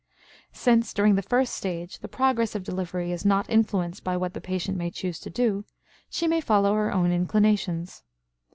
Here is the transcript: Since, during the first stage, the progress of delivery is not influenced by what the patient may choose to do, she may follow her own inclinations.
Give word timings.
Since, 0.53 0.95
during 0.95 1.13
the 1.13 1.21
first 1.21 1.53
stage, 1.53 1.99
the 1.99 2.07
progress 2.07 2.55
of 2.55 2.63
delivery 2.63 3.11
is 3.11 3.23
not 3.23 3.47
influenced 3.51 4.03
by 4.03 4.17
what 4.17 4.33
the 4.33 4.41
patient 4.41 4.75
may 4.75 4.89
choose 4.89 5.19
to 5.19 5.29
do, 5.29 5.63
she 6.09 6.27
may 6.27 6.41
follow 6.41 6.73
her 6.73 6.91
own 6.91 7.11
inclinations. 7.11 8.01